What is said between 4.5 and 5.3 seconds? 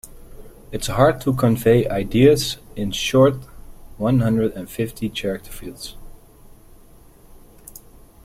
and fifty